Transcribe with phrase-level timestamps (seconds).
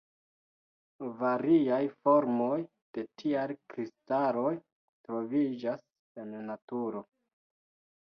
[1.19, 2.57] Variaj formoj
[2.99, 4.57] de tiaj kristaloj
[5.07, 5.89] troviĝas
[6.25, 7.09] en naturo.